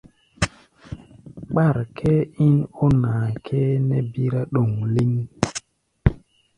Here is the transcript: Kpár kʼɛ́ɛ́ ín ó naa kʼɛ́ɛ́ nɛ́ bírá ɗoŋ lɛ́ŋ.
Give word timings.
Kpár 1.47 1.75
kʼɛ́ɛ́ 1.97 2.29
ín 2.45 2.57
ó 2.83 2.85
naa 3.01 3.25
kʼɛ́ɛ́ 3.45 3.81
nɛ́ 3.87 4.01
bírá 4.11 4.41
ɗoŋ 4.53 4.69
lɛ́ŋ. 4.93 5.11